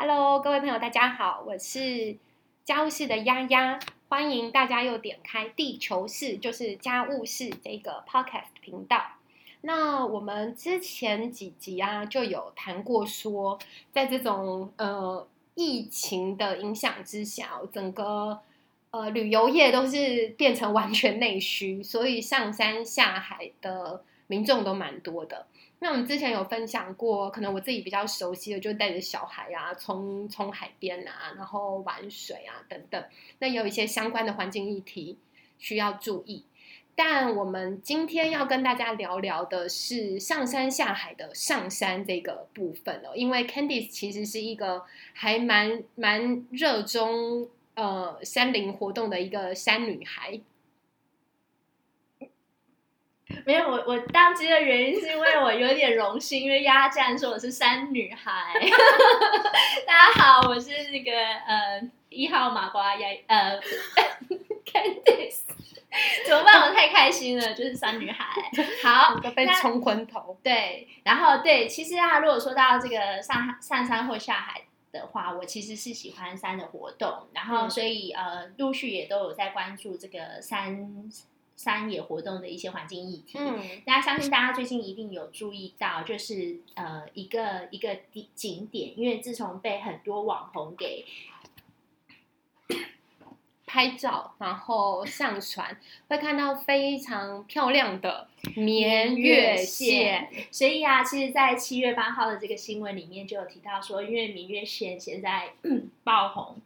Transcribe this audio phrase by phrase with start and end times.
[0.00, 2.16] Hello，各位朋友，大家好，我是
[2.64, 9.02] 家务事的丫丫，欢迎大家又点开地球事，就是家务事这个 Podcast 频道。
[9.62, 13.58] 那我们之前几集啊，就有谈过说，
[13.90, 15.26] 在这种呃
[15.56, 18.38] 疫情的影响之下，整个
[18.92, 25.48] 呃旅游业都是变成完全内需，所以上山下海的民众都蛮多的。
[25.80, 33.02] 那我们之前有分享过，可能我自己比较熟悉的，就带着小孩啊，冲冲海边啊，然后玩水啊等等。
[33.38, 35.16] 那有一些相关的环境议题
[35.58, 36.44] 需要注意。
[36.96, 44.82] 但我们今天要跟大家聊聊的是上山下海的上山这个部分哦，因为 Candice 其实是一个
[45.12, 50.40] 还蛮蛮热衷呃山林活动的一个山女孩。
[53.44, 58.54] 没有我，我当机的原因是因为我有点荣幸，因为丫竟然说我是山女孩。
[59.86, 61.12] 大家好，我是那个
[61.46, 63.60] 呃一号麻瓜丫呃
[64.64, 65.40] Candice，
[66.26, 66.62] 怎么办？
[66.68, 68.26] 我太开心了，就是山女孩。
[68.82, 70.38] 好， 被冲昏头。
[70.42, 81.10] 对，然后对，其实啊，如果说到这个上上山或下海的话，我其实是喜欢山的活动，然后所以呃，陆续也都有在关注这个山。
[81.58, 91.04] 山野活动的一些环境议题，嗯，大家相信大家最近一定有注意到，就是呃一个一个景景点，因为自从被很多网红给
[93.66, 105.54] 拍照，然后上传，会看到非常漂亮的绵月线，所以啊，其实，在七月八号的这个新闻里面就有提到说，因为明月线现在
[106.04, 106.62] 爆红。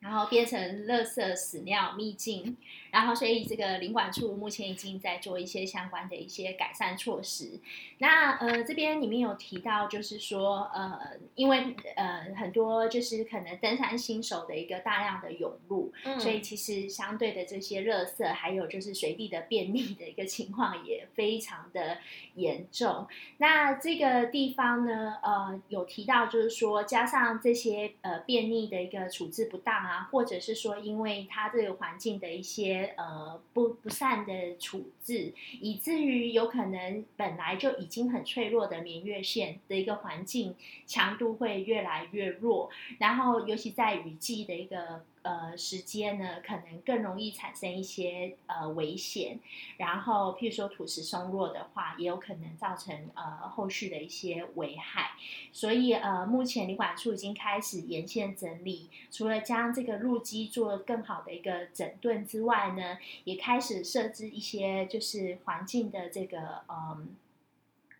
[0.00, 2.56] 然后变成垃圾屎尿秘境，
[2.90, 7.58] 然后所以这个领馆处目前已经在做一些相关的一些改善措施。
[7.98, 10.98] 那呃这边里面有提到，就是说呃
[11.34, 21.98] 因为呃很多就是可能登山新手的一个大量的涌入，所以其实相对的这些垃圾还有就是随地的便利的一个情况也非常的
[22.34, 23.08] 严重。
[23.38, 29.70] 那这个地方呢呃有提到就是说加上这些呃便利的一个处置不当。
[29.80, 40.54] 啊，或者是说，因为它这个环境的一些呃不不善的处置，以至于有可能本来就已经很脆弱的明月线的一个环境
[40.86, 45.04] 强度会越来越弱，然后尤其在雨季的一个。
[45.22, 49.38] 呃，时间呢，可能更容易产生一些呃危险。
[49.76, 55.10] 然后，譬如说土石松落的话，也有可能造成呃后续的一些危害。
[55.52, 67.14] 所以，呃，目前旅管处已经开始沿线整理，除了将这个路基做更好的一个整顿之外呢，也开始设置一些就是环境的这个嗯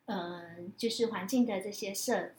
[0.07, 2.31] 嗯，就是环境的这些设。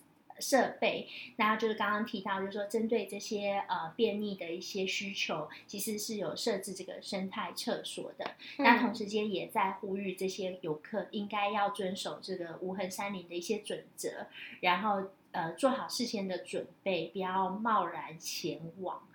[0.41, 1.07] 设备，
[1.37, 8.31] 那就是刚刚提到，就是说针对这些呃便利的一些需求，其实是有设置这个生态厕所的。
[8.57, 14.27] 那同时间也在呼吁这些游客应该要遵守这个无痕山林的一些准则，
[14.61, 19.07] 然后呃做好事先的准备，不要贸然前往。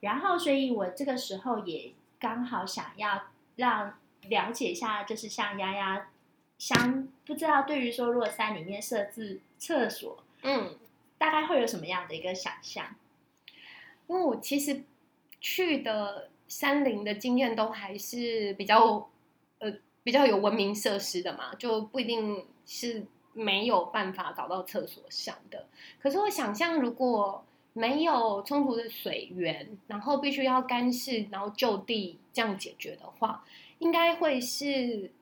[0.00, 3.24] 然后，所以我这个时候也刚好想要
[3.56, 6.10] 让了解一下，就是像丫丫，
[6.56, 10.22] 相不知道对于说如果山里面设置厕所。
[10.42, 10.76] 嗯，
[11.18, 12.94] 大概会有什么样的一个想象？
[14.06, 14.84] 因为我其实
[15.40, 19.10] 去的山林的经验都还是比较
[19.58, 23.04] 呃比较有文明设施的嘛，就不一定是
[23.34, 25.66] 没有办法找到厕所上的。
[26.00, 27.44] 可是我想象，如果
[27.74, 33.44] 没有充足的水源，然后必须要干式，然后就地这样解决的话，
[33.78, 35.12] 应该会是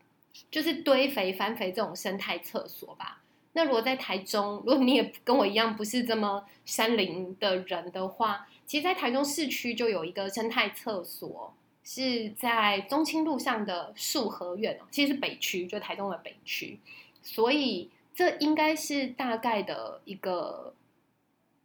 [0.50, 3.22] 就是堆肥翻肥这种生态厕所吧。
[3.56, 16.78] 那如果在台中，如果你也跟我一样不是这么山林的人的话，其实，在台中市区就有一个生态厕所，是在中清路上的树和苑哦，其实是北区，就台中的北区，
[17.22, 20.74] 所以这应该是大概的一个，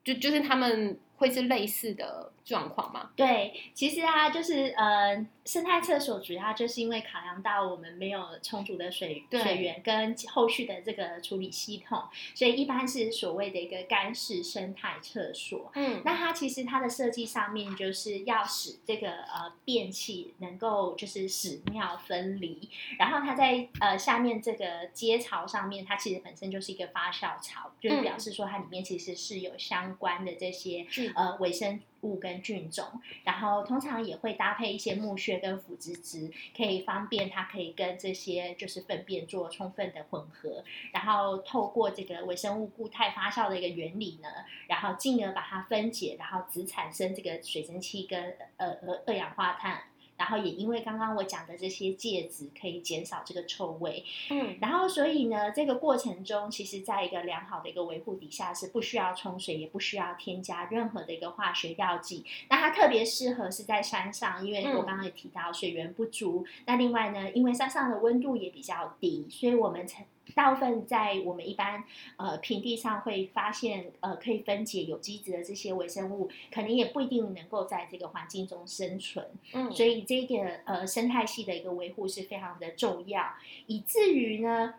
[0.06, 3.12] 就就是他们会是类似的状况吗？
[3.16, 5.26] 对，其实啊，就是呃。
[5.44, 12.04] 生态厕所主要就是因为考量到我们没有充足的水水源跟后续的这个处理系统，
[12.36, 15.72] 所以一般是所谓的一个干式生态厕所。
[15.74, 22.70] 嗯，那它其实它的设计上面就是要使这个呃便器能够就是屎尿分离，
[23.00, 30.86] 然后它在呃下面这个接槽上面，它其实本身就是一个发酵槽，就是表示说它里面其实是有相关的这些
[31.16, 32.86] 呃微生物跟菌种，
[33.24, 44.30] 然后通常也会搭配一些木屑跟腐殖质，可以方便它可以跟这些就是粪便做充分的混合，然后透过这个微生物固态发酵的一个原理呢，
[44.68, 49.84] 然后进而把它分解，然后只产生这个水蒸气跟呃呃二氧化碳。
[50.22, 62.24] 然后也因为刚刚我讲的这些介质可以减少这个臭味，嗯，然后所以呢，这个过程中，其实在一个良好的一个维护底下，是不需要冲水，也不需要添加任何的一个化学药剂。
[62.50, 66.46] 那它特别适合是在山上，因为我刚刚也提到水源不足。
[66.68, 70.06] 那另外呢，因为山上的温度也比较低，所以我们才。
[70.34, 71.84] 大部分在我们一般
[72.16, 79.28] 呃平地上会发现呃可以分解有机质的这些微生物，可能也不一定能够在这个环境中生存。
[79.54, 83.34] 嗯，所以这个呃生态系的一个维护是非常的重要，
[83.66, 84.76] 以至于呢，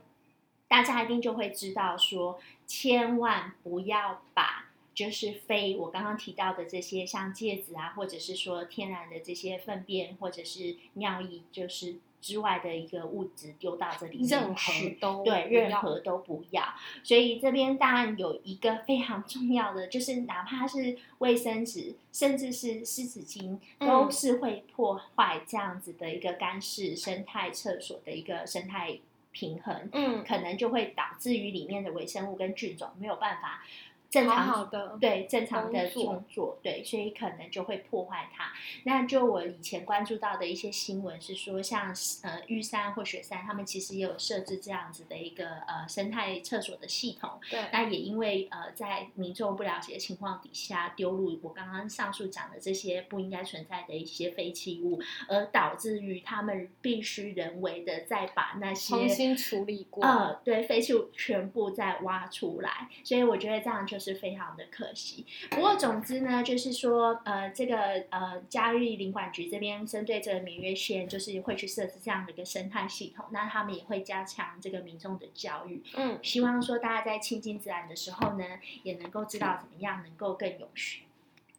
[0.68, 11.96] 大家一定就会知道说，千万不要把就是非我刚刚提到的这些像芥子啊，或者是说天然的这些粪便或者是尿液，就是。
[12.22, 16.62] 之外的一个物质丢到这里面任何都对，任何都不要。
[17.02, 29.00] 所以这边当然有一个非常重要的，就是哪怕是卫生纸，甚至是湿纸巾，都是会破坏这样子的一个干式生态厕所的一个生态
[29.32, 29.88] 平衡。
[29.92, 33.64] 嗯，可能就会导致于里面的微生物跟菌种没有办法。
[34.12, 38.52] 正常的对正常的工作对，所以可能就会破坏它。
[38.84, 47.40] 那就我以前关注到的一些新闻是说，像呃玉山或雪山，他们其实也有设置这样子的一个呃生态厕所的系统。
[47.50, 60.04] 对，那也因为呃在民众不了解的情况底下，丢入我刚刚上述讲的这些不应该存在的一些废弃物，而导致于他们必须人为的再把那些重新处理过。
[60.04, 62.90] 呃，对，废弃物全部再挖出来。
[63.02, 64.01] 所以我觉得这样就。
[64.01, 65.24] 是非常的可惜。
[65.50, 73.26] 不过，总之呢，就是说，呃，这个呃，嘉义领管局这边针对这个明月线，就是会去设置这样的一个生态系统。
[73.30, 78.44] 那他们也会加强这个民众的教育，嗯，希望说大家在亲近自然的时候呢，
[78.82, 81.02] 也能够知道怎么样能够更永续、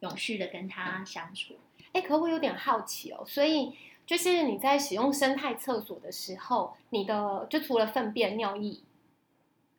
[0.00, 1.54] 永续的跟它相处。
[1.92, 3.72] 哎，可我有点好奇哦，所以
[4.06, 8.78] 就是你在使用生态厕所的时候，你的就除了粪便、尿液，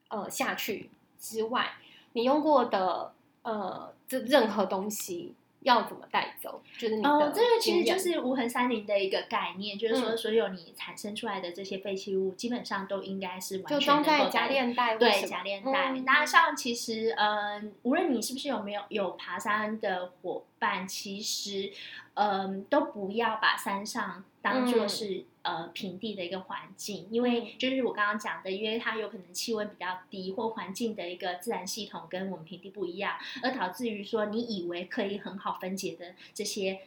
[0.07, 0.89] 呃，下去
[1.19, 1.73] 之外。
[2.15, 3.11] 你用过的
[3.43, 6.61] 呃，这任何东西要怎么带走？
[6.77, 15.91] 就是你的哦，这个其实就是无痕山林的一个概念，就是说所有你产生出来的这些废弃物，基本上都应该是完全装在夹链袋，对夹链袋。
[16.05, 21.71] 那像其实嗯，无论你是不是有没有有爬山的伙伴，其实
[22.15, 25.25] 嗯，都不要把山上当做是。
[25.45, 33.13] 呃，平地的一个环境，因为就是我刚刚讲的，因为它有可能气温比较低，或环境的一个自然系统跟我们平地不一样，
[33.43, 36.79] 而导致于说你以为可以很好分解的这些。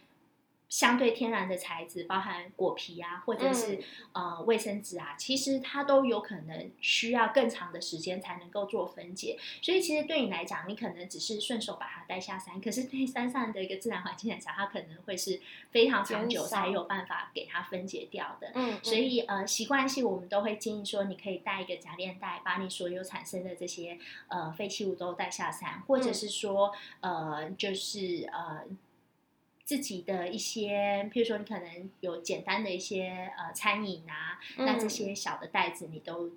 [0.68, 3.78] 相对天然的材质，包含果皮啊，或者是
[4.12, 9.38] 呃卫生纸啊，其实它都有可能需要更长的时间才能够做分解。
[9.62, 18.52] 所以其实对你来讲，你可能只是顺手把它带下山，可是对山上的一个自然环境来讲，它可能会是非常长久才有办法给它分解掉的。
[18.54, 23.98] 嗯，所以呃习惯性我们都会建议说，你可以带一个夹链袋，把你所有产生的这些
[24.28, 28.64] 呃废弃物都带下山，或者是说呃就是呃。
[29.68, 36.30] 自己的一些，譬如说你可能有简单的一些呃餐饮啊，那这些小的袋子你都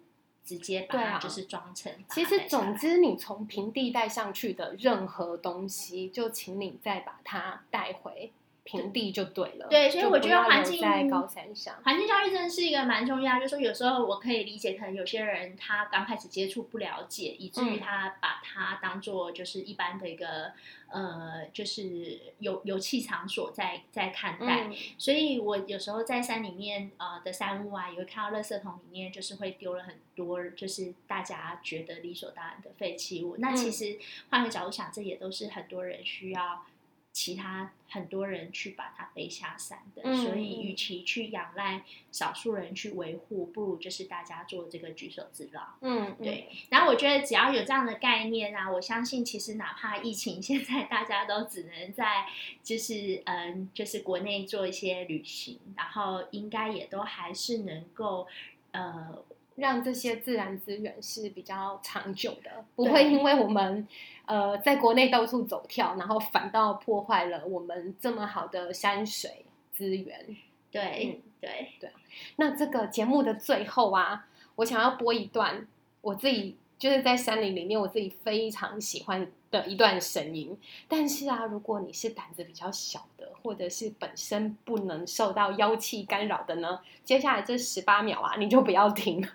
[0.44, 1.90] 直接把它就是装成。
[2.10, 8.34] 其实总之，你从平地带上去的任何东西，就请你再把它带回。
[8.72, 13.40] 平地就对了，对，所以我觉得环境在高山上，环境教育真的是一个蛮重要。
[13.40, 20.54] 就说有时候我可以理解，可能有些人他刚开始接触不了解，以至于他把它当做就是一般的一个
[20.90, 24.70] 呃，就是游游气场所在在看待。
[24.98, 33.36] 所以我有时候在山里面呃的山屋啊，也会看到垃圾桶里面就是会丢了很多，就是大家觉得理所当然的废弃物。
[33.38, 33.98] 那其实
[34.30, 36.66] 换个角度想，这也都是很多人需要。
[37.14, 45.62] 其他很多人去把它背下山的，所以与其去仰赖少数人去维护，不如就是大家做这个举手之劳。
[45.82, 46.48] 嗯，对。
[46.70, 52.26] 然后我觉得只要有这样的概念啊，我相信其实哪怕疫情现在大家都只能在
[52.64, 58.28] 就是嗯就是国内做一些旅行，然后应该也都还是能够
[58.72, 59.24] 呃。
[59.56, 63.88] 让这些自然资源是比较长久的，不会因为我们
[64.26, 70.36] 呃在国内到处走跳，然后反倒破坏了我们这么好的山水资源。
[70.72, 71.92] 对，对，对。
[72.38, 75.68] 那这个节目的最后啊，我想要播一段
[76.00, 80.58] 我自己就是在山林里面我自己非常喜欢的一段声音。
[80.88, 89.28] 但是啊，如果你是胆子比较小的，或者是本身不能受到妖气干扰的呢，接下来这十八秒啊，你就不要听，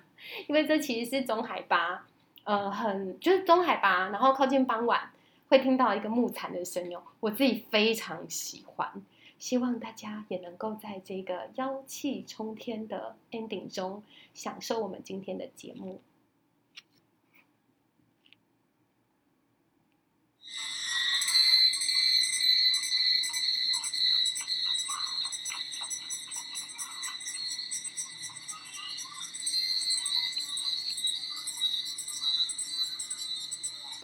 [0.49, 2.07] 因为这其实是中海拔，
[2.45, 5.11] 呃，很就是中海拔，然后靠近傍晚
[5.49, 8.91] 会听到一个木蝉的声音，我自己非常喜欢。
[9.39, 14.03] 希望大家也能够在这个妖气冲天的 ending 中
[14.33, 16.01] 享受我们今天的节目。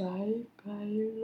[0.02, 0.10] 拜
[0.64, 0.72] 拜
[1.20, 1.21] 喽！